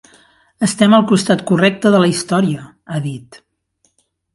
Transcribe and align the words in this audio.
Estem 0.67 0.95
al 0.99 1.05
costat 1.11 1.45
correcte 1.51 1.95
de 1.97 2.03
la 2.05 2.11
història, 2.15 2.67
ha 2.97 3.07
dit. 3.09 3.43